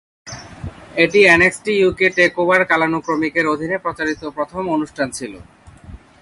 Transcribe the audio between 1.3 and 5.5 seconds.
NXT UK takeover কালানুক্রমিকের অধীনে প্রচারিত প্রথম অনুষ্ঠান ছিল।